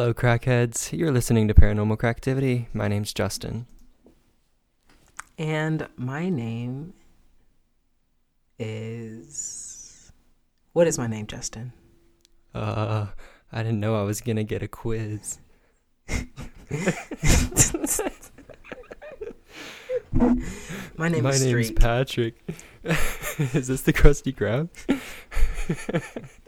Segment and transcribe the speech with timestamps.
[0.00, 0.96] Hello, crackheads.
[0.96, 2.68] You're listening to Paranormal Cracktivity.
[2.72, 3.66] My name's Justin.
[5.36, 6.94] And my name
[8.58, 10.10] is.
[10.72, 11.74] What is my name, Justin?
[12.54, 13.08] Uh,
[13.52, 15.38] I didn't know I was gonna get a quiz.
[20.96, 21.72] My name My is name's.
[21.72, 22.36] Patrick.
[22.84, 24.70] is this the Krusty Krab?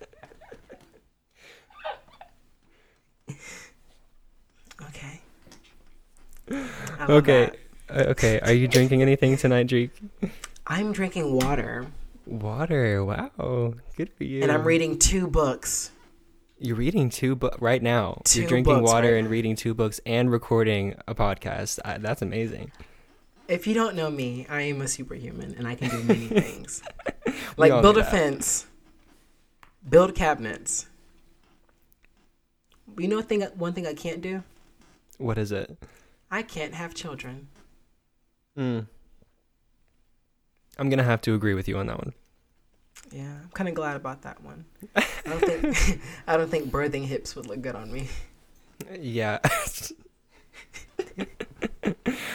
[4.83, 5.20] okay.
[5.20, 7.50] I love Okay.
[7.88, 8.06] that.
[8.08, 8.40] Uh, okay.
[8.40, 9.92] Are you drinking anything tonight, Drake?
[10.66, 11.86] I'm drinking water
[12.26, 13.04] Water.
[13.04, 13.74] Wow.
[13.96, 14.42] Good for you.
[14.42, 15.90] and I'm reading two books.
[16.58, 18.22] You're reading two books right now.
[18.24, 21.80] Two You're drinking water right and reading two books and recording a podcast.
[21.84, 22.70] I, that's amazing.
[23.48, 26.82] If you don't know me, I am a superhuman and I can do many things.
[27.56, 28.10] Like build a that.
[28.10, 28.66] fence,
[29.88, 30.86] build cabinets.
[32.96, 34.44] You know, thing, one thing I can't do.
[35.18, 35.76] What is it?
[36.33, 37.47] I can't have children.
[38.58, 38.86] Mm.
[40.78, 42.12] I'm gonna have to agree with you on that one.
[43.11, 44.64] Yeah, I'm kind of glad about that one.
[44.97, 48.08] I don't think I don't think birthing hips would look good on me.
[48.98, 49.38] Yeah.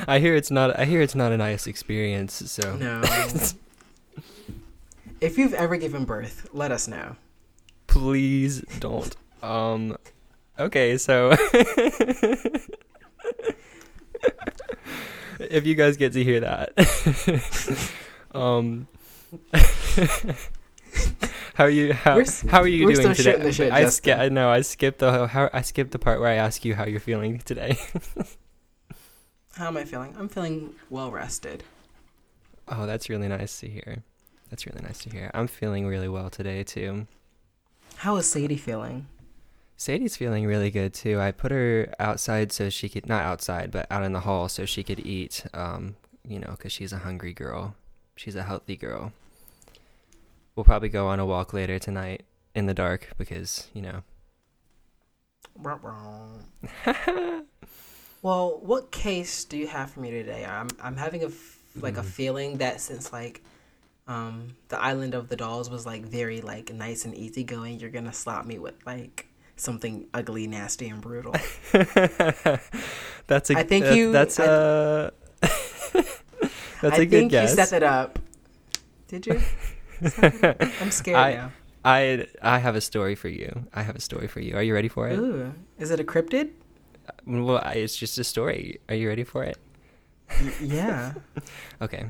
[0.08, 0.78] I hear it's not.
[0.80, 2.34] I hear it's not a nice experience.
[2.52, 3.02] So No.
[5.22, 7.16] if you've ever given birth, let us know.
[7.88, 9.16] please don't.
[9.42, 9.98] Um.
[10.60, 11.36] Okay, so
[15.40, 16.74] if you guys get to hear that,
[18.34, 18.88] um,
[21.56, 21.94] how are you?
[21.94, 23.34] How how are you doing today?
[23.34, 24.18] shooting shit, I skip.
[24.18, 24.50] I know.
[24.50, 25.50] I skipped the how.
[25.54, 27.78] I skipped the part where I ask you how you're feeling today.
[29.56, 30.16] How am I feeling?
[30.20, 31.64] I'm feeling well rested.
[32.68, 34.04] Oh, that's really nice to hear.
[34.50, 35.32] That's really nice to hear.
[35.34, 37.08] I'm feeling really well today too.
[37.98, 39.08] How is Sadie feeling?
[39.78, 41.20] Sadie's feeling really good too.
[41.20, 44.66] I put her outside so she could not outside, but out in the hall so
[44.66, 45.46] she could eat.
[45.54, 45.96] Um,
[46.28, 47.76] you know, because she's a hungry girl.
[48.16, 49.14] She's a healthy girl.
[50.56, 54.02] We'll probably go on a walk later tonight in the dark because you know.
[58.22, 60.44] well, what case do you have for me today?
[60.46, 62.06] I'm I'm having a f- like a Mhm.
[62.06, 63.44] feeling that since like
[64.08, 68.14] um the island of the dolls was like very like nice and easygoing, you're gonna
[68.14, 69.27] slap me with like
[69.58, 71.34] something ugly, nasty, and brutal.
[73.28, 73.58] that's a.
[73.58, 75.12] I think that- you- That's I- a.
[76.82, 77.50] that's I a good think guess.
[77.52, 78.20] you set it up.
[79.08, 79.40] Did you?
[80.10, 80.62] Set it up?
[80.82, 81.52] I'm scared I- now.
[81.86, 83.66] I I have a story for you.
[83.74, 84.56] I have a story for you.
[84.56, 85.18] Are you ready for it?
[85.18, 86.50] Ooh, is it a cryptid?
[87.08, 88.80] Uh, well, I- it's just a story.
[88.90, 89.58] Are you ready for it?
[90.42, 91.14] Y- yeah.
[91.82, 92.06] Okay.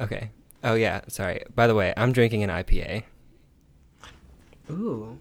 [0.00, 0.30] Okay.
[0.64, 1.42] Oh yeah, sorry.
[1.54, 3.02] By the way, I'm drinking an IPA.
[4.70, 5.18] Ooh.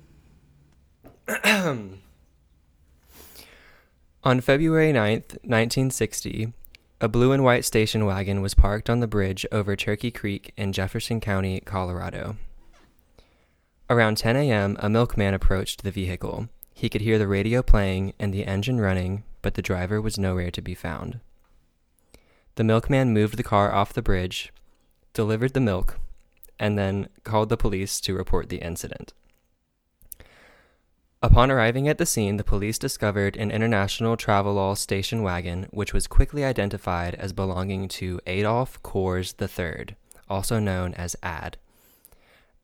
[4.23, 6.53] On February 9th, 1960,
[6.99, 10.73] a blue and white station wagon was parked on the bridge over Turkey Creek in
[10.73, 12.37] Jefferson County, Colorado.
[13.91, 16.49] Around 10 a.m., a milkman approached the vehicle.
[16.73, 20.49] He could hear the radio playing and the engine running, but the driver was nowhere
[20.51, 21.19] to be found.
[22.55, 24.51] The milkman moved the car off the bridge,
[25.13, 25.99] delivered the milk,
[26.59, 29.13] and then called the police to report the incident.
[31.21, 36.07] Upon arriving at the scene, the police discovered an International Travelall station wagon, which was
[36.07, 39.97] quickly identified as belonging to Adolf Coors III,
[40.29, 41.57] also known as Ad.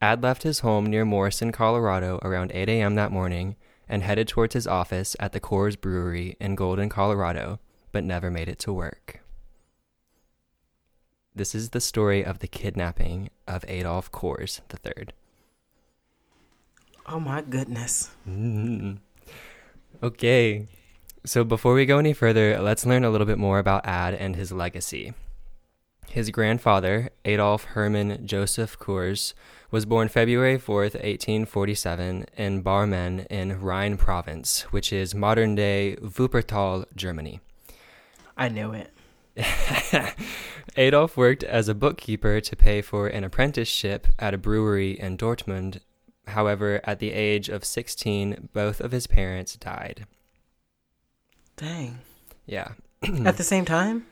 [0.01, 2.95] Ad left his home near Morrison, Colorado around 8 a.m.
[2.95, 3.57] that morning
[3.89, 7.59] and headed towards his office at the Coors Brewery in Golden, Colorado,
[7.91, 9.19] but never made it to work.
[11.35, 15.07] This is the story of the kidnapping of Adolf Coors III.
[17.07, 18.09] Oh my goodness.
[18.27, 18.97] Mm.
[20.01, 20.67] Okay.
[21.25, 24.35] So before we go any further, let's learn a little bit more about Ad and
[24.35, 25.13] his legacy.
[26.07, 29.33] His grandfather, Adolf Hermann Joseph Coors,
[29.71, 36.85] was born February 4th, 1847, in Barmen in Rhine province, which is modern day Wuppertal,
[36.95, 37.41] Germany.
[38.37, 38.91] I knew it.
[40.77, 45.79] Adolf worked as a bookkeeper to pay for an apprenticeship at a brewery in Dortmund.
[46.27, 50.05] However, at the age of 16, both of his parents died.
[51.57, 51.99] Dang.
[52.45, 52.73] Yeah.
[53.25, 54.05] At the same time?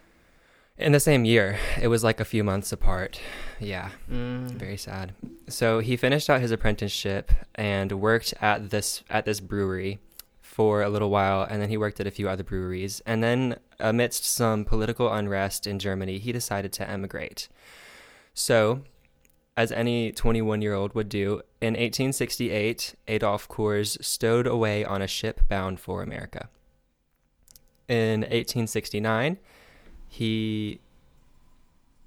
[0.77, 3.19] In the same year, it was like a few months apart.
[3.60, 4.50] Yeah, Mm.
[4.51, 5.13] very sad.
[5.48, 10.00] So he finished out his apprenticeship and worked at this at this brewery
[10.42, 13.01] for a little while, and then he worked at a few other breweries.
[13.06, 17.50] And then, amidst some political unrest in Germany, he decided to emigrate.
[18.33, 18.81] So
[19.55, 25.07] as any 21 year old would do, in 1868, Adolf Coors stowed away on a
[25.07, 26.50] ship bound for America.
[27.88, 29.38] In 1869,
[30.07, 30.79] he.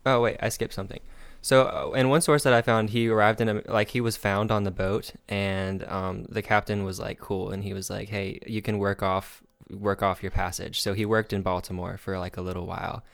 [0.05, 1.01] Oh, wait, I skipped something.
[1.43, 4.17] So, uh, in one source that I found, he arrived in a like he was
[4.17, 8.09] found on the boat, and um, the captain was like cool, and he was like,
[8.09, 12.19] "Hey, you can work off work off your passage." So he worked in Baltimore for
[12.19, 13.05] like a little while,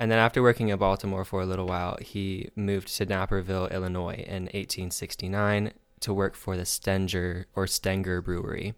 [0.00, 4.24] and then after working in Baltimore for a little while, he moved to Naperville, Illinois,
[4.26, 8.74] in 1869 to work for the Stenger or Stenger Brewery.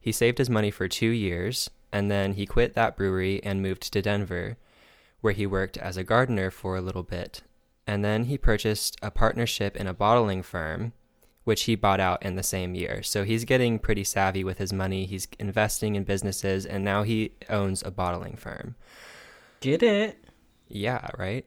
[0.00, 3.92] He saved his money for two years, and then he quit that brewery and moved
[3.92, 4.56] to Denver,
[5.20, 7.42] where he worked as a gardener for a little bit
[7.90, 10.92] and then he purchased a partnership in a bottling firm,
[11.42, 13.02] which he bought out in the same year.
[13.02, 15.06] So he's getting pretty savvy with his money.
[15.06, 18.76] He's investing in businesses, and now he owns a bottling firm.
[19.60, 20.24] Get it?
[20.70, 21.44] Yeah, right?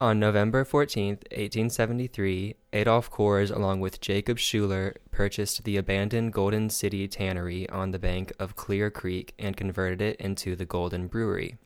[0.00, 7.08] On November 14th, 1873, Adolf Coors, along with Jacob Schueler, purchased the abandoned Golden City
[7.08, 11.56] Tannery on the bank of Clear Creek and converted it into the Golden Brewery.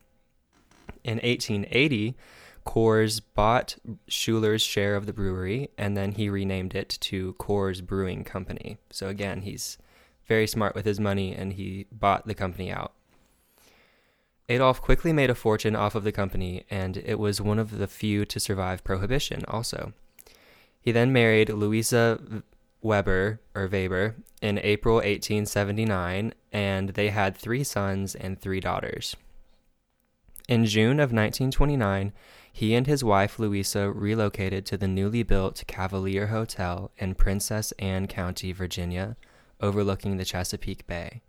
[1.02, 2.16] In 1880,
[2.64, 3.76] Coors bought
[4.08, 8.78] Schueler's share of the brewery and then he renamed it to Coors Brewing Company.
[8.90, 9.76] So again, he's
[10.26, 12.92] very smart with his money and he bought the company out.
[14.50, 17.86] Adolf quickly made a fortune off of the company and it was one of the
[17.86, 19.92] few to survive prohibition also.
[20.80, 22.42] He then married Louisa
[22.82, 29.14] Weber or Weber in April 1879 and they had 3 sons and 3 daughters.
[30.48, 32.12] In June of 1929,
[32.52, 38.08] he and his wife Louisa relocated to the newly built Cavalier Hotel in Princess Anne
[38.08, 39.16] County, Virginia,
[39.60, 41.22] overlooking the Chesapeake Bay.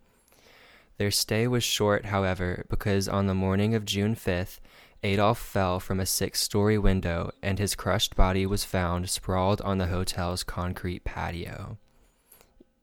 [1.01, 4.59] Their stay was short, however, because on the morning of June 5th,
[5.01, 9.79] Adolf fell from a six story window and his crushed body was found sprawled on
[9.79, 11.79] the hotel's concrete patio.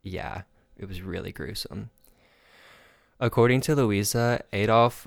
[0.02, 0.42] Yeah,
[0.76, 1.90] it was really gruesome.
[3.20, 5.06] According to Louisa, Adolf,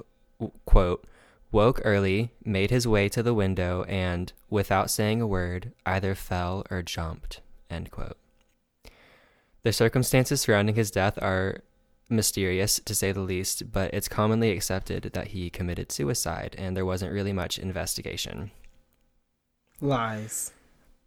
[0.64, 1.06] quote,
[1.52, 6.66] woke early, made his way to the window, and, without saying a word, either fell
[6.72, 7.42] or jumped.
[7.70, 8.16] End quote.
[9.64, 11.62] The circumstances surrounding his death are
[12.12, 16.86] mysterious, to say the least, but it's commonly accepted that he committed suicide, and there
[16.86, 18.52] wasn't really much investigation.
[19.80, 20.52] Lies.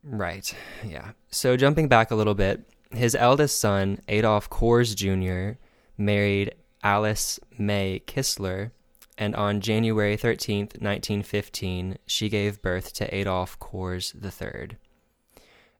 [0.03, 0.55] Right,
[0.85, 1.13] yeah.
[1.31, 5.59] So, jumping back a little bit, his eldest son, Adolf Coors Jr.,
[5.97, 8.73] married Alice May Kistler,
[9.17, 14.77] and on January 13th, 1915, she gave birth to Adolf Coors III.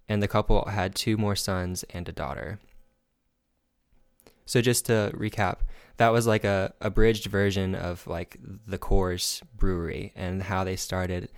[0.09, 2.61] And the couple had two more sons and a daughter.
[4.47, 5.59] So just to recap,
[5.97, 11.31] that was like a abridged version of like the Coors brewery and how they started.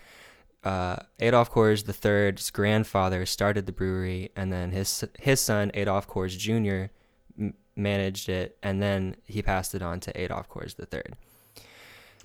[0.65, 6.37] Uh, Adolf Coors III's grandfather started the brewery, and then his his son Adolf Coors
[6.37, 6.91] Jr.
[7.39, 11.15] M- managed it, and then he passed it on to Adolf Coors III.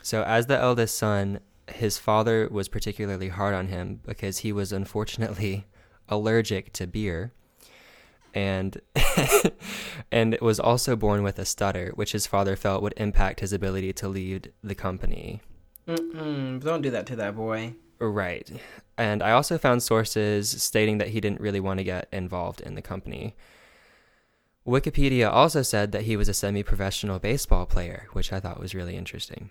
[0.01, 4.71] So, as the eldest son, his father was particularly hard on him because he was
[4.71, 5.67] unfortunately
[6.09, 7.33] allergic to beer
[8.33, 8.81] and
[10.11, 13.93] and was also born with a stutter, which his father felt would impact his ability
[13.93, 15.41] to lead the company.
[15.87, 17.75] Mm-mm, don't do that to that boy.
[17.99, 18.49] Right.
[18.97, 22.75] And I also found sources stating that he didn't really want to get involved in
[22.75, 23.35] the company.
[24.65, 28.75] Wikipedia also said that he was a semi professional baseball player, which I thought was
[28.75, 29.49] really interesting.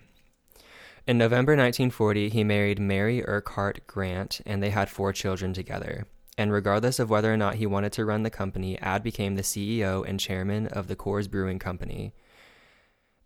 [1.07, 6.05] In November 1940, he married Mary Urquhart Grant, and they had four children together.
[6.41, 9.43] And regardless of whether or not he wanted to run the company, Ad became the
[9.43, 12.15] CEO and chairman of the Coors Brewing Company.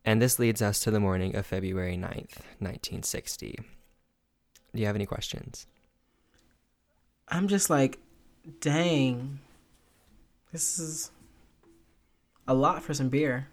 [0.03, 3.57] And this leads us to the morning of February 9th, 1960.
[4.74, 5.65] Do you have any questions?
[7.29, 8.00] I'm just like,
[8.60, 9.39] dang.
[10.51, 11.12] This is
[12.50, 13.48] a lot for some beer.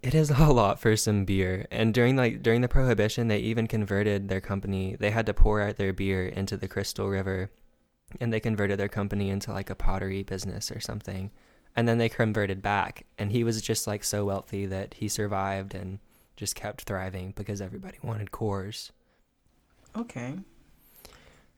[0.00, 1.66] It is a lot for some beer.
[1.72, 4.94] And during like during the prohibition, they even converted their company.
[4.96, 7.50] They had to pour out their beer into the Crystal River
[8.20, 11.30] and they converted their company into like a pottery business or something.
[11.74, 15.74] And then they converted back and he was just like so wealthy that he survived
[15.74, 15.98] and
[16.36, 18.90] just kept thriving because everybody wanted Coors.
[19.96, 20.34] Okay.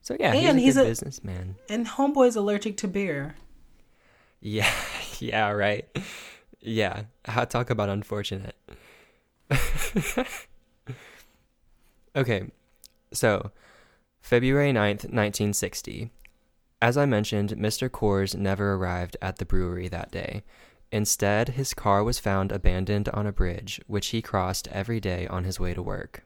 [0.00, 1.57] So yeah, And he's a he's a- businessman.
[1.69, 3.37] And homeboy's allergic to beer.
[4.41, 4.71] Yeah,
[5.19, 5.87] yeah, right.
[6.61, 8.57] Yeah, how talk about unfortunate.
[12.17, 12.45] okay,
[13.12, 13.50] so
[14.21, 16.11] February 9th, 1960.
[16.80, 17.88] As I mentioned, Mr.
[17.88, 20.44] Coors never arrived at the brewery that day.
[20.92, 25.44] Instead, his car was found abandoned on a bridge, which he crossed every day on
[25.44, 26.25] his way to work.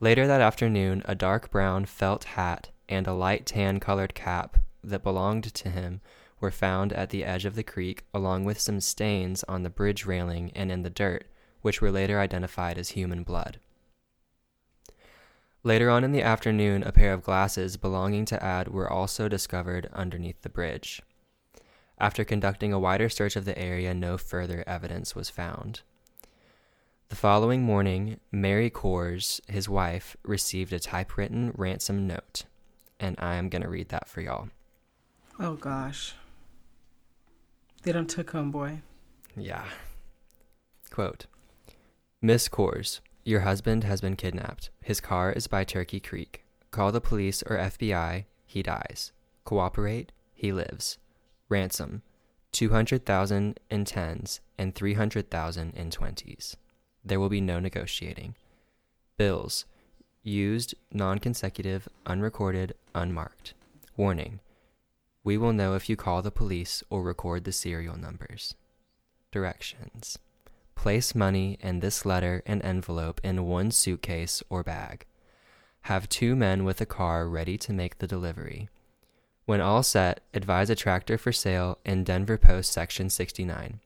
[0.00, 5.04] Later that afternoon, a dark brown felt hat and a light tan colored cap that
[5.04, 6.00] belonged to him
[6.40, 10.04] were found at the edge of the creek, along with some stains on the bridge
[10.04, 11.24] railing and in the dirt,
[11.60, 13.60] which were later identified as human blood.
[15.64, 19.88] Later on in the afternoon, a pair of glasses belonging to Ad were also discovered
[19.92, 21.00] underneath the bridge.
[21.98, 25.82] After conducting a wider search of the area, no further evidence was found.
[27.10, 32.44] The following morning, Mary Coors, his wife, received a typewritten ransom note,
[32.98, 34.48] and I am going to read that for y'all.
[35.38, 36.14] Oh gosh.
[37.82, 38.80] They done took him, boy.
[39.36, 39.66] Yeah.
[40.90, 41.26] Quote
[42.20, 44.70] Miss Coors, your husband has been kidnapped.
[44.80, 46.44] His car is by Turkey Creek.
[46.70, 49.12] Call the police or FBI, he dies.
[49.44, 50.98] Cooperate, he lives.
[51.48, 52.02] Ransom
[52.52, 56.56] 200,000 in tens and 300,000 in twenties.
[57.04, 58.34] There will be no negotiating.
[59.16, 59.64] Bills
[60.22, 63.54] used, non consecutive, unrecorded, unmarked.
[63.96, 64.40] Warning
[65.24, 68.54] we will know if you call the police or record the serial numbers.
[69.30, 70.18] Directions
[70.82, 75.06] Place money and this letter and envelope in one suitcase or bag.
[75.82, 78.68] Have two men with a car ready to make the delivery.
[79.44, 83.78] When all set, advise a tractor for sale in Denver Post Section 69.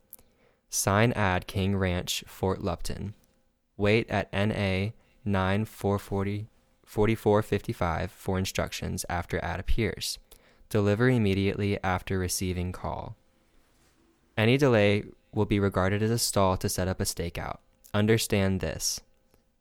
[0.71, 3.12] Sign ad King Ranch, Fort Lupton.
[3.76, 6.49] Wait at NA 9440
[6.83, 10.19] 4455 for instructions after ad appears.
[10.71, 13.17] Deliver immediately after receiving call.
[14.38, 15.05] Any delay
[15.37, 17.59] will be regarded as a stall to set up a stakeout.
[17.95, 19.00] Understand this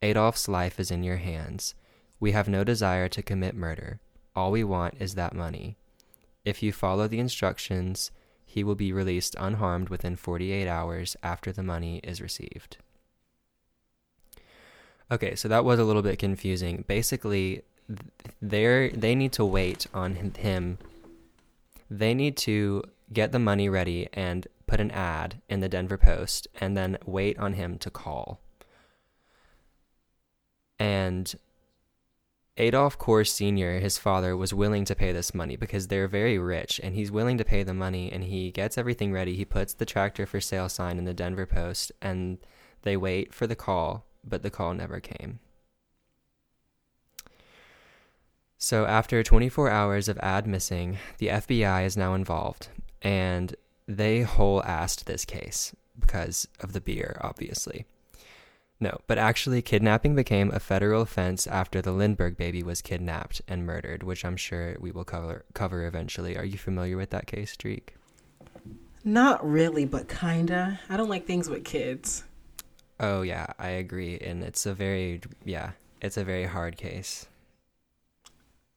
[0.02, 1.74] Adolf's life is in your hands.
[2.18, 4.00] We have no desire to commit murder.
[4.34, 5.76] All we want is that money.
[6.44, 8.10] If you follow the instructions,
[8.44, 12.78] he will be released unharmed within 48 hours after the money is received.
[15.12, 16.84] Okay, so that was a little bit confusing.
[16.88, 17.62] Basically,
[18.42, 20.78] they they need to wait on him
[21.90, 26.48] they need to get the money ready and put an ad in the Denver Post
[26.60, 28.40] and then wait on him to call.
[30.78, 31.34] And
[32.58, 36.80] Adolf Coors Sr., his father, was willing to pay this money because they're very rich
[36.82, 39.36] and he's willing to pay the money and he gets everything ready.
[39.36, 42.38] He puts the tractor for sale sign in the Denver Post and
[42.82, 45.40] they wait for the call, but the call never came.
[48.58, 52.68] So, after 24 hours of ad missing, the FBI is now involved,
[53.02, 53.54] and
[53.86, 57.86] they whole assed this case because of the beer, obviously.
[58.78, 63.64] No, but actually, kidnapping became a federal offense after the Lindbergh baby was kidnapped and
[63.64, 66.36] murdered, which I'm sure we will cover cover eventually.
[66.36, 67.94] Are you familiar with that case, Streak?
[69.02, 70.78] Not really, but kinda.
[70.90, 72.24] I don't like things with kids.
[73.00, 75.70] Oh yeah, I agree, and it's a very yeah,
[76.02, 77.26] it's a very hard case.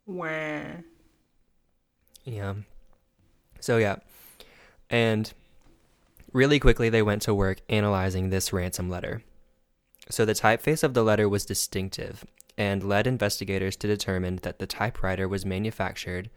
[0.05, 0.61] Wah.
[2.23, 2.53] Yeah.
[3.59, 3.97] So yeah.
[4.89, 5.31] And
[6.33, 9.23] really quickly they went to work analyzing this ransom letter.
[10.09, 12.25] So the typeface of the letter was distinctive
[12.57, 16.29] and led investigators to determine that the typewriter was manufactured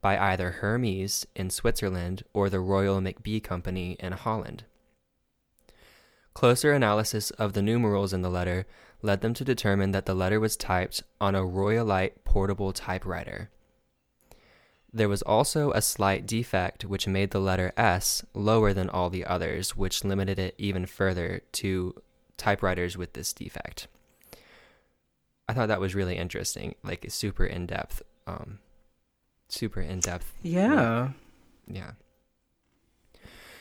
[0.00, 4.64] by either Hermes in Switzerland or the Royal McBee Company in Holland.
[6.34, 8.66] Closer analysis of the numerals in the letter
[9.00, 13.50] led them to determine that the letter was typed on a Royalite portable typewriter.
[14.92, 19.24] There was also a slight defect which made the letter S lower than all the
[19.24, 21.94] others, which limited it even further to
[22.36, 23.88] typewriters with this defect.
[25.48, 28.58] I thought that was really interesting, like super in depth, um,
[29.48, 30.32] super in depth.
[30.42, 31.10] Yeah.
[31.66, 31.92] Yeah.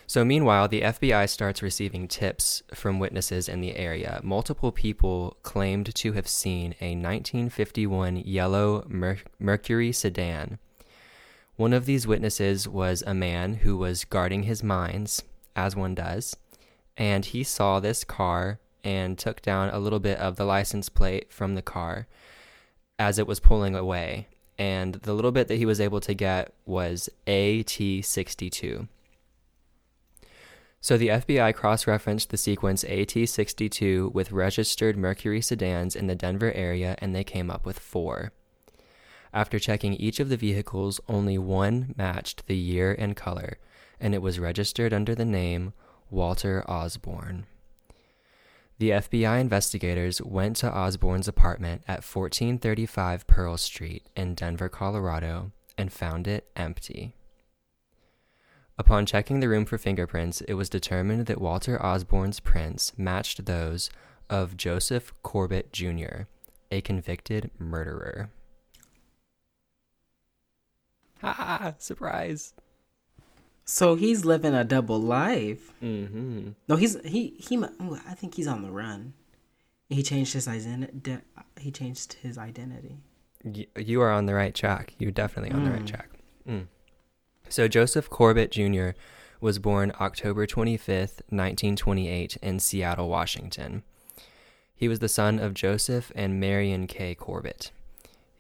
[0.08, 4.20] So, meanwhile, the FBI starts receiving tips from witnesses in the area.
[4.24, 10.60] Multiple people claimed to have seen a 1951 yellow Mer- Mercury sedan.
[11.62, 15.22] One of these witnesses was a man who was guarding his mines,
[15.56, 16.36] as one does,
[16.98, 21.32] and he saw this car and took down a little bit of the license plate
[21.32, 22.08] from the car
[22.98, 24.28] as it was pulling away.
[24.58, 28.88] And the little bit that he was able to get was AT62.
[30.80, 36.52] So the FBI cross referenced the sequence AT62 with registered Mercury sedans in the Denver
[36.54, 38.32] area and they came up with four.
[39.34, 43.58] After checking each of the vehicles, only one matched the year and color,
[44.00, 45.74] and it was registered under the name
[46.10, 47.46] Walter Osborne.
[48.78, 55.94] The FBI investigators went to Osborne's apartment at 1435 Pearl Street in Denver, Colorado, and
[55.94, 57.14] found it empty.
[58.78, 63.92] Upon checking the room for fingerprints, it was determined that Walter Osborne's prints matched those
[64.30, 66.24] of Joseph Corbett Jr.,
[66.72, 68.32] a convicted murderer.
[71.24, 72.54] Ah, surprise.
[73.66, 75.72] So he's living a double life.
[75.82, 76.50] Mm-hmm.
[76.68, 77.56] No, he's he he.
[77.58, 79.14] ooh, I think he's on the run.
[79.90, 81.18] He changed his identity.
[81.60, 82.98] He changed his identity.
[83.76, 84.94] You are on the right track.
[85.00, 85.88] You're definitely on the right Mm.
[85.88, 86.10] track.
[86.48, 86.68] Mm.
[87.50, 88.92] So Joseph Corbett Jr.
[89.42, 93.84] was born October 25th, 1928, in Seattle, Washington.
[94.76, 97.14] He was the son of Joseph and Marion K.
[97.16, 97.72] Corbett.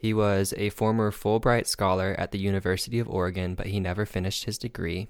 [0.02, 4.46] He was a former Fulbright scholar at the University of Oregon, but he never finished
[4.46, 5.10] his degree.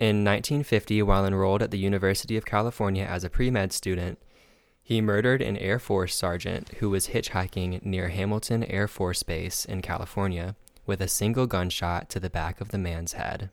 [0.00, 4.18] In 1950, while enrolled at the University of California as a pre med student,
[4.82, 9.82] he murdered an Air Force sergeant who was hitchhiking near Hamilton Air Force Base in
[9.82, 10.56] California
[10.86, 13.50] with a single gunshot to the back of the man's head.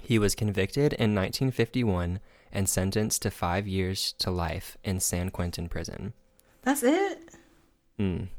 [0.00, 2.18] He was convicted in 1951
[2.50, 6.12] and sentenced to five years to life in San Quentin prison.
[6.62, 7.36] That's it.
[8.00, 8.30] Mm.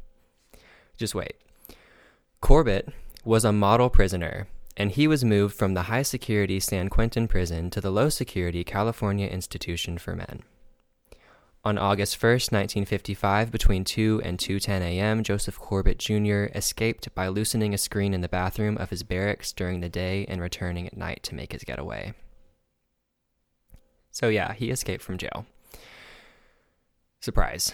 [1.00, 1.36] Just wait.
[2.42, 2.90] Corbett
[3.24, 7.70] was a model prisoner, and he was moved from the high security San Quentin prison
[7.70, 10.44] to the low security California Institution for Men.
[11.64, 16.52] On August 1st, 1955, between 2 and 2:10 a.m., Joseph Corbett Jr.
[16.54, 20.42] escaped by loosening a screen in the bathroom of his barracks during the day and
[20.42, 22.14] returning at night to make his getaway.
[24.12, 25.46] So yeah, he escaped from jail.
[27.22, 27.74] Surprise.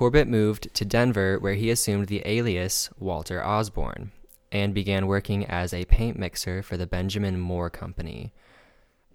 [0.00, 4.12] Corbett moved to Denver, where he assumed the alias Walter Osborne
[4.50, 8.32] and began working as a paint mixer for the Benjamin Moore Company.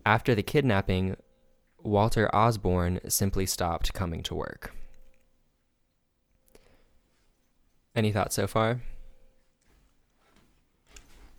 [0.06, 1.18] After the kidnapping,
[1.82, 4.76] Walter Osborne simply stopped coming to work.
[7.96, 8.82] Any thoughts so far?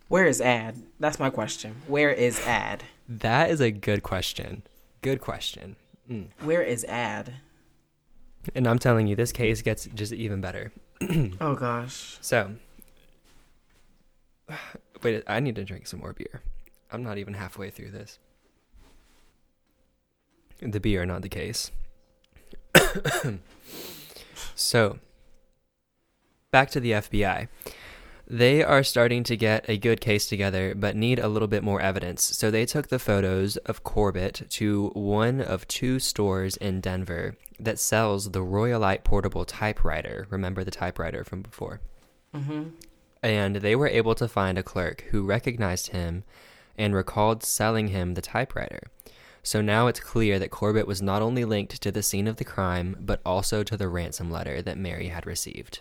[0.09, 0.75] Where is Ad?
[0.99, 1.77] That's my question.
[1.87, 2.83] Where is Ad?
[3.07, 4.63] That is a good question.
[5.01, 5.77] Good question.
[6.11, 6.25] Mm.
[6.41, 7.35] Where is Ad?
[8.55, 10.71] And I'm telling you, this case gets just even better.
[11.39, 12.17] Oh gosh.
[12.21, 12.55] So,
[15.03, 16.41] wait, I need to drink some more beer.
[16.91, 18.19] I'm not even halfway through this.
[20.59, 21.71] The beer, not the case.
[24.55, 24.97] so,
[26.51, 27.47] back to the FBI.
[28.29, 31.79] They are starting to get a good case together, but need a little bit more
[31.79, 32.23] evidence.
[32.23, 37.79] So they took the photos of Corbett to one of two stores in Denver that
[37.79, 40.27] sells the Royalite portable typewriter.
[40.29, 41.79] Remember the typewriter from before?
[42.35, 42.63] Mm-hmm.
[43.23, 46.23] and they were able to find a clerk who recognized him
[46.77, 48.83] and recalled selling him the typewriter.
[49.41, 52.43] So now it's clear that Corbett was not only linked to the scene of the
[52.43, 55.79] crime, but also to the ransom letter that Mary had received.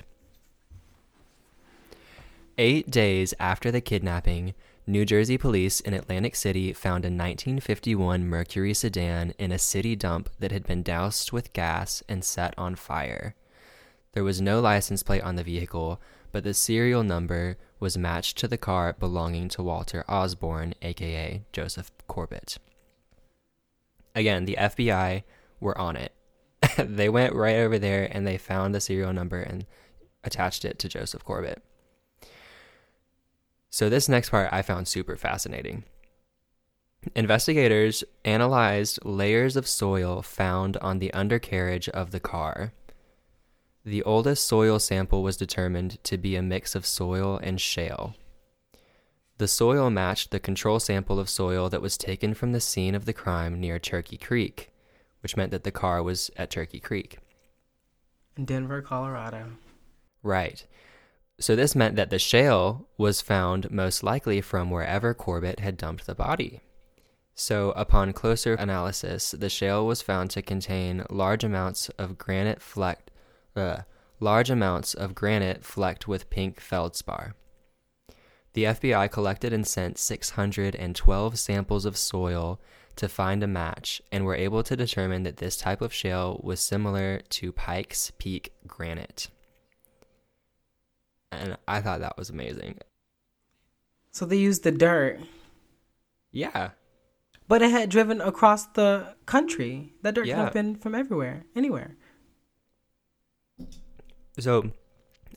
[2.59, 4.55] Eight days after the kidnapping,
[4.87, 10.31] New Jersey police in Atlantic City found a 1951 Mercury sedan in a city dump
[10.38, 13.35] that had been doused with gas and set on fire.
[14.12, 16.01] There was no license plate on the vehicle,
[16.33, 21.90] but the serial number was matched to the car belonging to Walter Osborne, aka Joseph
[22.07, 22.57] Corbett.
[24.14, 25.25] Again, the FBI
[25.61, 26.14] were on it.
[26.79, 29.66] they went right over there and they found the serial number and
[30.25, 31.62] attached it to Joseph Corbett.
[33.77, 35.85] So, this next part I found super fascinating.
[37.15, 42.73] Investigators analyzed layers of soil found on the undercarriage of the car.
[43.85, 48.15] The oldest soil sample was determined to be a mix of soil and shale.
[49.37, 53.05] The soil matched the control sample of soil that was taken from the scene of
[53.05, 54.71] the crime near Turkey Creek,
[55.21, 57.19] which meant that the car was at Turkey Creek.
[58.39, 59.51] In Denver, Colorado.
[60.23, 60.65] Right.
[61.38, 66.07] So this meant that the shale was found most likely from wherever Corbett had dumped
[66.07, 66.62] the body.
[67.38, 73.11] So, upon closer analysis, the shale was found to contain large amounts of granite flecked,
[73.55, 73.83] uh,
[74.20, 77.35] large amounts of granite flecked with pink feldspar.
[78.55, 82.59] The FBI collected and sent 612 samples of soil
[82.96, 86.61] to find a match and were able to determine that this type of shale was
[86.61, 89.29] similar to Pikes Peak granite.
[91.37, 92.79] And I thought that was amazing.
[94.12, 95.20] So they used the dirt,
[96.33, 96.70] Yeah.
[97.49, 99.92] but it had driven across the country.
[100.03, 101.96] That dirt could have been from everywhere, anywhere.
[104.38, 104.70] So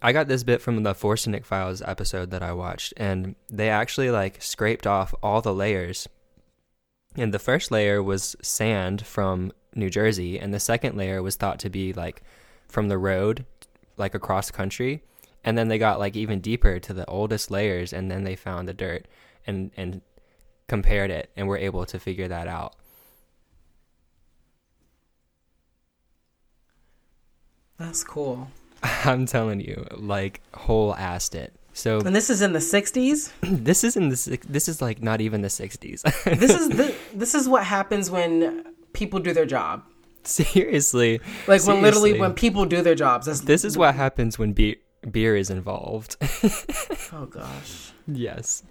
[0.02, 4.12] I got this bit from the Forensic Files episode that I watched, and they actually
[4.12, 6.08] like scraped off all the layers.
[7.16, 11.60] And the first layer was sand from New Jersey, and the second layer was thought
[11.60, 12.24] to be like
[12.68, 13.46] from the road,
[13.98, 15.04] like across country.
[15.44, 18.68] And then they got like even deeper to the oldest layers, and then they found
[18.68, 19.08] the dirt
[19.48, 20.02] and and
[20.68, 22.76] compared it, and were able to figure that out.
[27.78, 28.52] That's cool.
[28.84, 31.54] I'm telling you, like whole assed it.
[31.74, 33.32] So And this is in the 60s.
[33.42, 36.04] this is in the this is like not even the 60s.
[36.40, 39.84] This is the, this is what happens when people do their job.
[40.24, 41.22] Seriously.
[41.48, 43.42] Like when literally when people do their jobs.
[43.42, 44.76] This is what happens when beer
[45.12, 46.18] beer is involved.
[47.12, 47.92] Oh gosh.
[48.08, 48.64] yes.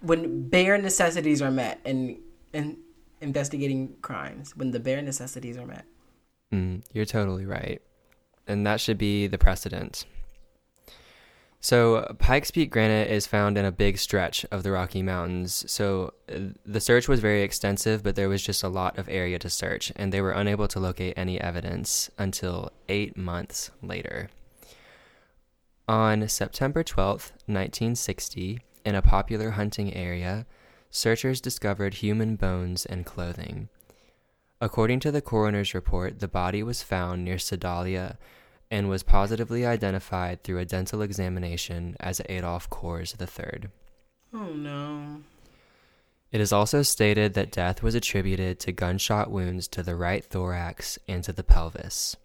[0.00, 2.18] When bare necessities are met and
[2.52, 2.76] and
[3.20, 5.84] investigating crimes, when the bare necessities are met.
[6.52, 7.80] Mm, you're totally right.
[8.46, 10.06] And that should be the precedent.
[11.60, 15.64] So, Pikes Peak granite is found in a big stretch of the Rocky Mountains.
[15.66, 19.38] So, uh, the search was very extensive, but there was just a lot of area
[19.40, 24.28] to search, and they were unable to locate any evidence until eight months later.
[25.88, 30.44] On September 12th, 1960, in a popular hunting area,
[30.90, 33.68] searchers discovered human bones and clothing.
[34.60, 38.18] According to the coroner's report, the body was found near Sedalia
[38.68, 43.68] and was positively identified through a dental examination as Adolf Coors III.
[44.34, 45.22] Oh no.
[46.32, 50.98] It is also stated that death was attributed to gunshot wounds to the right thorax
[51.06, 52.16] and to the pelvis.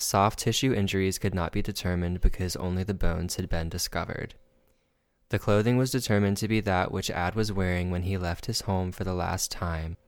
[0.00, 4.34] Soft tissue injuries could not be determined because only the bones had been discovered.
[5.28, 8.62] The clothing was determined to be that which Ad was wearing when he left his
[8.62, 9.98] home for the last time.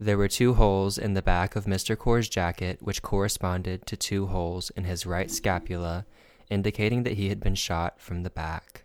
[0.00, 1.94] There were two holes in the back of Mr.
[1.96, 6.06] Coors' jacket, which corresponded to two holes in his right scapula,
[6.48, 8.84] indicating that he had been shot from the back.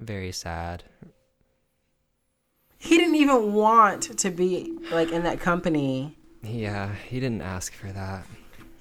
[0.00, 0.82] Very sad.
[2.76, 6.18] He didn't even want to be like in that company.
[6.42, 8.26] Yeah, he didn't ask for that.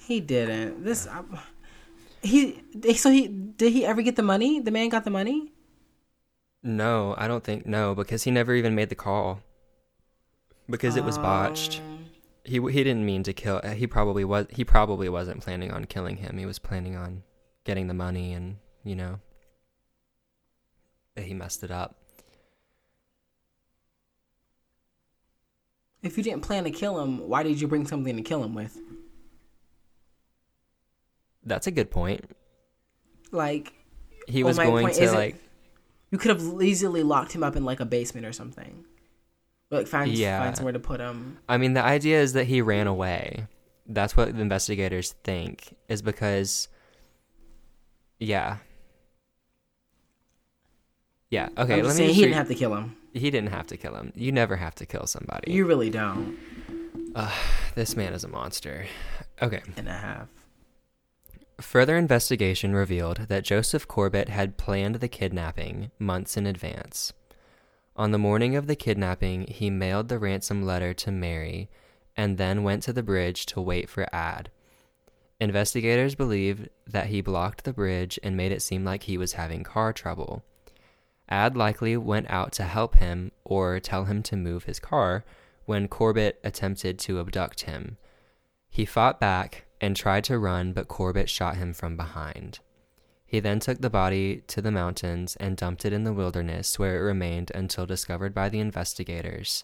[0.05, 0.83] He didn't.
[0.83, 1.23] This I,
[2.21, 2.61] he
[2.95, 4.59] so he did he ever get the money?
[4.59, 5.51] The man got the money?
[6.61, 9.41] No, I don't think no because he never even made the call.
[10.69, 11.79] Because it was botched.
[11.79, 12.05] Um,
[12.43, 13.61] He he didn't mean to kill.
[13.61, 14.45] He probably was.
[14.51, 16.37] He probably wasn't planning on killing him.
[16.37, 17.23] He was planning on
[17.63, 19.19] getting the money, and you know,
[21.15, 21.95] he messed it up.
[26.03, 28.53] If you didn't plan to kill him, why did you bring something to kill him
[28.53, 28.77] with?
[31.45, 32.29] That's a good point.
[33.31, 33.73] Like
[34.27, 35.35] He was my going to like
[36.11, 38.85] you could have easily locked him up in like a basement or something.
[39.71, 40.39] Like find Yeah.
[40.43, 41.37] find somewhere to put him.
[41.49, 43.47] I mean, the idea is that he ran away.
[43.87, 46.69] That's what the investigators think, is because,
[48.19, 48.57] yeah.
[51.29, 52.95] Yeah, okay, let me he didn't have to kill him.
[53.13, 54.13] he didn't have to kill him.
[54.15, 55.51] You never have to kill somebody.
[55.51, 56.37] You really don't.
[57.13, 57.31] Uh,
[57.75, 58.85] this man is a monster.
[59.41, 59.61] Okay.
[59.75, 60.27] And a half.
[61.61, 67.13] Further investigation revealed that Joseph Corbett had planned the kidnapping months in advance.
[67.95, 71.69] On the morning of the kidnapping, he mailed the ransom letter to Mary
[72.17, 74.49] and then went to the bridge to wait for Ad.
[75.39, 79.63] Investigators believed that he blocked the bridge and made it seem like he was having
[79.63, 80.43] car trouble.
[81.29, 85.23] Ad likely went out to help him or tell him to move his car
[85.65, 87.97] when Corbett attempted to abduct him.
[88.75, 92.59] He fought back and tried to run, but Corbett shot him from behind.
[93.25, 96.97] He then took the body to the mountains and dumped it in the wilderness, where
[96.97, 99.63] it remained until discovered by the investigators.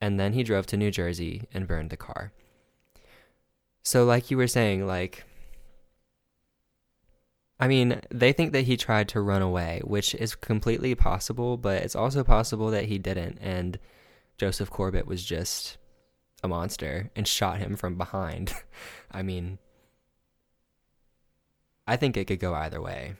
[0.00, 2.32] And then he drove to New Jersey and burned the car.
[3.82, 5.24] So, like you were saying, like,
[7.60, 11.82] I mean, they think that he tried to run away, which is completely possible, but
[11.82, 13.78] it's also possible that he didn't, and
[14.38, 15.76] Joseph Corbett was just
[16.44, 18.54] a monster and shot him from behind.
[19.10, 19.58] I mean,
[21.86, 23.14] I think it could go either way.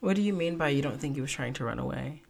[0.00, 2.22] What do you mean by you don't think he was trying to run away?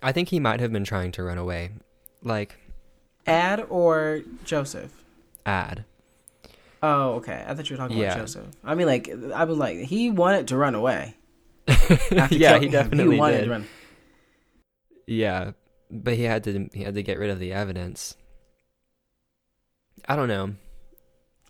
[0.00, 1.70] I think he might have been trying to run away.
[2.22, 2.56] Like,
[3.26, 4.92] Ad or Joseph?
[5.44, 5.84] ad.
[6.82, 7.44] Oh, okay.
[7.46, 8.12] I thought you were talking Yeah.
[8.12, 8.46] about Joseph.
[8.62, 11.16] I mean, like, I was like, he wanted to run away.
[12.30, 13.44] yeah, he him, definitely he wanted did.
[13.46, 13.66] to run.
[15.06, 15.52] Yeah,
[15.90, 18.16] but he had to he had to get rid of the evidence.
[20.06, 20.54] I don't know.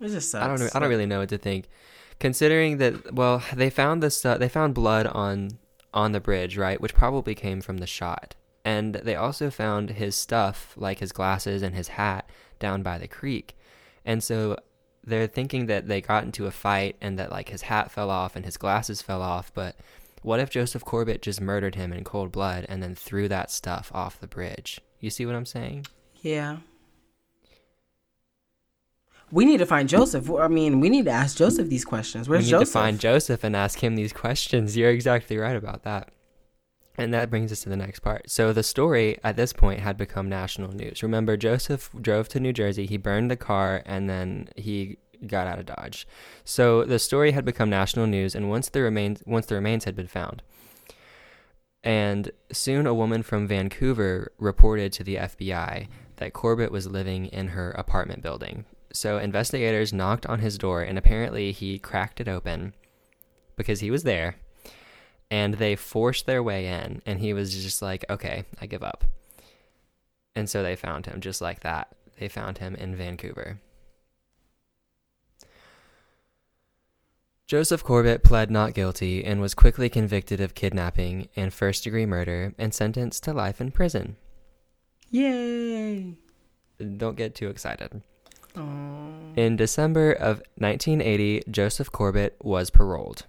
[0.00, 0.44] It just sucks.
[0.44, 0.68] I don't know.
[0.74, 1.68] I don't really know what to think.
[2.20, 4.24] Considering that, well, they found this.
[4.24, 5.58] Uh, they found blood on
[5.94, 8.34] on the bridge, right, which probably came from the shot.
[8.64, 13.08] And they also found his stuff, like his glasses and his hat, down by the
[13.08, 13.56] creek.
[14.04, 14.58] And so
[15.04, 18.36] they're thinking that they got into a fight and that like his hat fell off
[18.36, 19.52] and his glasses fell off.
[19.54, 19.76] But
[20.22, 23.90] what if Joseph Corbett just murdered him in cold blood and then threw that stuff
[23.94, 24.80] off the bridge?
[25.00, 25.86] You see what I'm saying?
[26.20, 26.58] Yeah.
[29.30, 30.30] We need to find Joseph.
[30.30, 32.28] I mean, we need to ask Joseph these questions.
[32.28, 32.68] Where's we need Joseph?
[32.68, 34.76] to find Joseph and ask him these questions.
[34.76, 36.10] You're exactly right about that.
[36.96, 38.28] And that brings us to the next part.
[38.28, 41.02] So the story at this point had become national news.
[41.02, 42.86] Remember, Joseph drove to New Jersey.
[42.86, 46.06] He burned the car, and then he got out of Dodge.
[46.44, 49.96] So the story had become national news, and once the remains once the remains had
[49.96, 50.42] been found,
[51.82, 57.48] and soon a woman from Vancouver reported to the FBI that Corbett was living in
[57.48, 58.64] her apartment building.
[58.92, 62.74] So investigators knocked on his door, and apparently he cracked it open
[63.56, 64.36] because he was there,
[65.30, 69.04] and they forced their way in, and he was just like, "Okay, I give up."
[70.34, 71.94] And so they found him just like that.
[72.18, 73.60] They found him in Vancouver.
[77.48, 82.52] Joseph Corbett pled not guilty and was quickly convicted of kidnapping and first degree murder
[82.58, 84.16] and sentenced to life in prison.
[85.10, 86.14] Yay!
[86.98, 88.02] Don't get too excited.
[88.54, 89.38] Aww.
[89.38, 93.24] In December of 1980, Joseph Corbett was paroled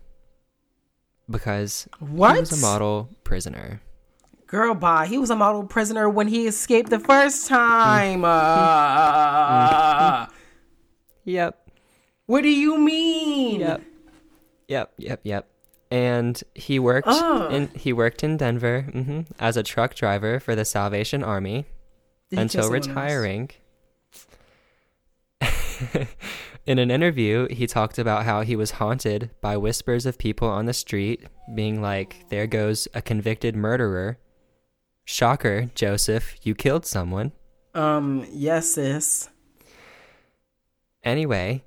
[1.30, 2.34] because What?
[2.36, 3.82] he was a model prisoner.
[4.48, 5.08] Girl, bye.
[5.08, 8.26] He was a model prisoner when he escaped the first time.
[8.26, 10.26] Uh,
[11.24, 11.70] Yep.
[12.26, 13.62] what do you mean?
[13.62, 13.84] Yep.
[14.70, 14.94] Yep.
[14.98, 15.20] Yep.
[15.24, 15.50] Yep.
[15.92, 17.52] And he worked Ugh.
[17.52, 21.66] in he worked in Denver hmm as a truck driver for the Salvation Army
[22.30, 23.50] Did until retiring.
[26.66, 30.66] in an interview, he talked about how he was haunted by whispers of people on
[30.66, 34.20] the street being like, "There goes a convicted murderer."
[35.06, 37.32] Shocker, Joseph, you killed someone.
[37.74, 39.28] Um, yes, sis.
[41.04, 41.64] Anyway,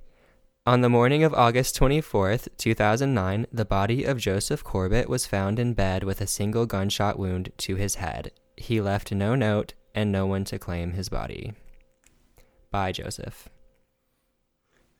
[0.65, 5.73] on the morning of August 24th, 2009, the body of Joseph Corbett was found in
[5.73, 8.31] bed with a single gunshot wound to his head.
[8.55, 11.53] He left no note and no one to claim his body.
[12.71, 13.49] Bye, Joseph.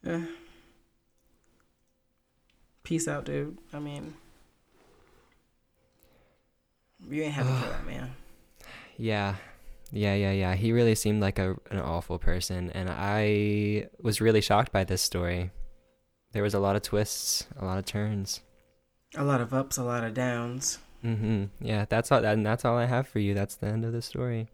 [0.05, 0.25] Eh.
[2.83, 3.57] Peace out, dude.
[3.71, 4.15] I mean,
[7.09, 8.11] you ain't to kill that man.
[8.97, 9.35] Yeah.
[9.95, 10.55] Yeah, yeah, yeah.
[10.55, 15.03] He really seemed like a, an awful person, and I was really shocked by this
[15.03, 15.51] story.
[16.31, 18.41] There was a lot of twists, a lot of turns.
[19.15, 20.79] A lot of ups, a lot of downs.
[21.05, 21.43] Mm-hmm.
[21.61, 22.25] Yeah, that's all.
[22.25, 23.35] And that's all I have for you.
[23.35, 24.47] That's the end of the story.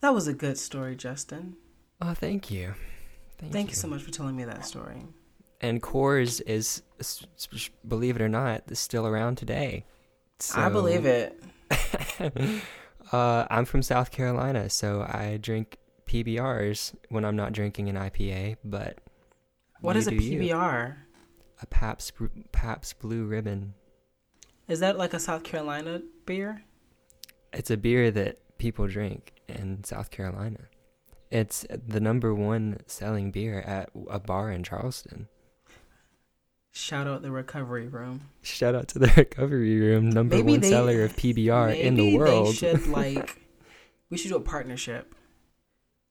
[0.00, 1.56] That was a good story, Justin.
[2.00, 2.72] Oh, thank you.
[3.50, 5.04] Thank, you so much for telling me that story.
[5.60, 6.82] And Coors is,
[7.86, 9.84] believe it or not, is still around today.
[10.54, 11.38] I believe it.
[13.12, 18.56] uh, I'm from South Carolina, so I drink PBRs when I'm not drinking an IPA.
[18.64, 18.98] But
[19.80, 20.40] what is a do you.
[20.40, 20.96] PBR?
[21.60, 22.12] A Pabst
[22.52, 23.74] Pabst Blue Ribbon.
[24.68, 26.62] Is that like a South Carolina beer?
[27.52, 30.68] It's a beer that people drink in South Carolina.
[31.30, 35.28] It's the number one selling beer at a bar in Charleston.
[36.74, 38.22] Shout out the recovery room.
[38.40, 42.16] Shout out to the recovery room, number Maybe one they- seller of PBR in the
[42.16, 42.48] world.
[42.48, 43.42] They should like.
[44.10, 45.14] we should do a partnership.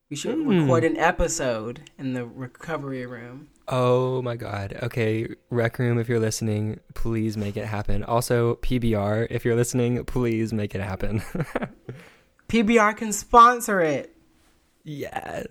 [0.08, 0.60] We should Hmm.
[0.62, 3.48] record an episode in the recovery room.
[3.66, 4.78] Oh my god.
[4.82, 8.04] Okay, Rec Room, if you're listening, please make it happen.
[8.04, 11.22] Also, PBR, if you're listening, please make it happen.
[12.48, 14.14] PBR can sponsor it.
[14.84, 15.44] yeah.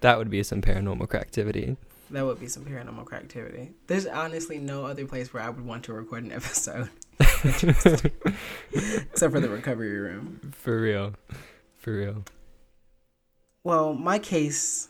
[0.00, 1.76] that would be some paranormal activity.
[2.10, 3.70] That would be some paranormal activity.
[3.86, 9.40] There's honestly no other place where I would want to record an episode except for
[9.40, 10.52] the recovery room.
[10.56, 11.14] For real.
[11.78, 12.24] For real.
[13.62, 14.88] Well, my case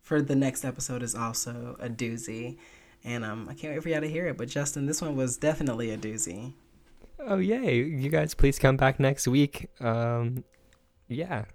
[0.00, 2.56] for the next episode is also a doozy.
[3.04, 4.38] And um, I can't wait for y'all to hear it.
[4.38, 6.54] But Justin, this one was definitely a doozy.
[7.20, 7.82] Oh yay!
[7.82, 9.68] You guys, please come back next week.
[9.80, 10.44] Um,
[11.08, 11.46] yeah.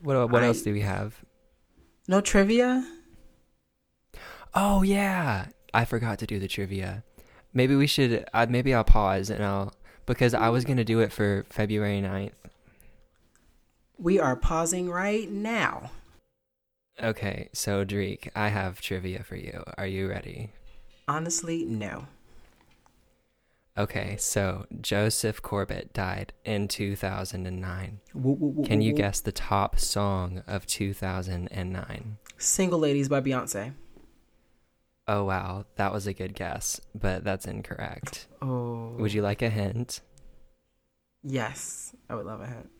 [0.00, 1.24] What what I- else do we have?
[2.08, 2.84] No trivia?
[4.58, 7.04] Oh yeah, I forgot to do the trivia.
[7.52, 8.24] Maybe we should.
[8.32, 9.74] Uh, maybe I'll pause and I'll
[10.06, 12.32] because I was gonna do it for February 9th.
[13.98, 15.90] We are pausing right now.
[17.02, 19.62] Okay, so Dreek, I have trivia for you.
[19.76, 20.52] Are you ready?
[21.06, 22.06] Honestly, no.
[23.76, 28.00] Okay, so Joseph Corbett died in 2009.
[28.14, 32.16] Woo, woo, woo, Can you guess the top song of 2009?
[32.38, 33.74] Single Ladies by Beyonce.
[35.08, 38.26] Oh wow, that was a good guess, but that's incorrect.
[38.42, 38.96] Oh.
[38.98, 40.00] Would you like a hint?
[41.22, 41.94] Yes.
[42.10, 42.70] I would love a hint.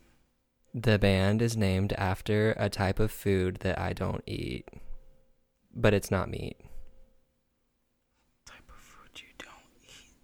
[0.75, 4.69] The band is named after a type of food that I don't eat,
[5.75, 6.57] but it's not meat.
[8.45, 10.17] Type of food you don't eat.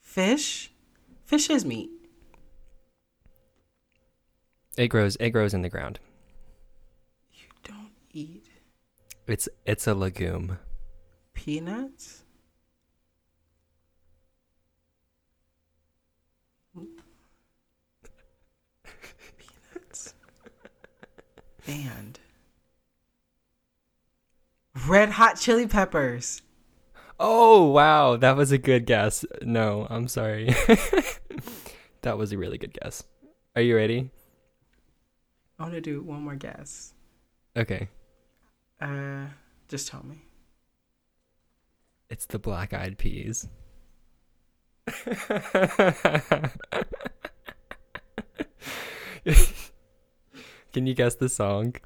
[0.00, 0.72] Fish?
[1.26, 1.90] Fish is meat.
[4.76, 5.98] It grows it grows in the ground.
[7.32, 8.46] You don't eat
[9.26, 10.58] It's it's a legume.
[11.32, 12.24] peanuts?
[19.38, 20.14] Peanuts.
[21.66, 22.20] band.
[24.86, 26.42] Red Hot Chili Peppers.
[27.18, 28.16] Oh, wow.
[28.16, 29.24] That was a good guess.
[29.40, 30.46] No, I'm sorry.
[32.02, 33.04] that was a really good guess.
[33.56, 34.10] Are you ready?
[35.58, 36.92] I want to do one more guess.
[37.56, 37.88] Okay.
[38.84, 39.24] Uh,
[39.66, 40.20] just tell me.
[42.10, 43.48] It's the Black Eyed Peas.
[50.74, 51.76] Can you guess the song?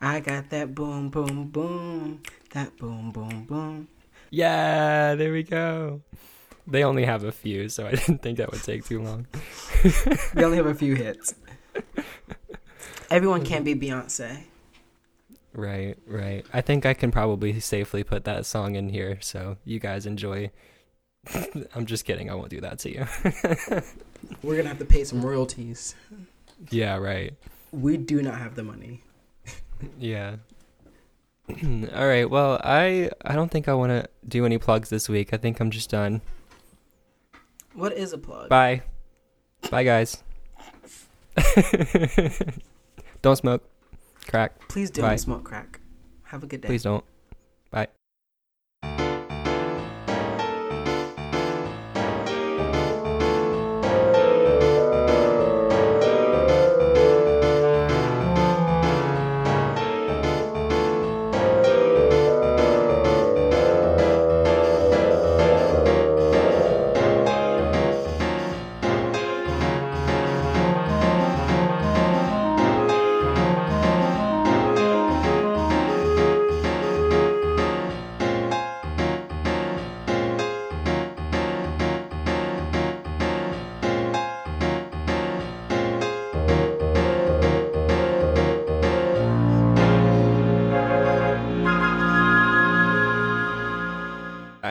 [0.00, 2.22] I got that boom, boom, boom.
[2.52, 3.88] That boom, boom, boom.
[4.30, 6.02] Yeah, there we go.
[6.68, 9.26] They only have a few, so I didn't think that would take too long.
[10.34, 11.34] We only have a few hits.
[13.10, 13.48] Everyone mm-hmm.
[13.48, 14.44] can't be Beyonce.
[15.54, 16.44] Right, right.
[16.52, 20.50] I think I can probably safely put that song in here, so you guys enjoy.
[21.74, 22.28] I'm just kidding.
[22.28, 23.06] I won't do that to you.
[24.42, 25.94] We're gonna have to pay some royalties.
[26.70, 27.34] yeah, right.
[27.70, 29.02] We do not have the money.
[29.98, 30.36] Yeah.
[31.50, 32.30] All right.
[32.30, 35.34] Well, I I don't think I want to do any plugs this week.
[35.34, 36.22] I think I'm just done.
[37.74, 38.48] What is a plug?
[38.48, 38.82] Bye.
[39.70, 40.22] Bye, guys.
[43.24, 43.62] Don't smoke.
[44.28, 44.68] Crack.
[44.68, 45.16] Please don't Bye.
[45.16, 45.80] smoke crack.
[46.24, 46.68] Have a good day.
[46.68, 47.04] Please don't.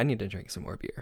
[0.03, 0.92] I need to drink some more beer.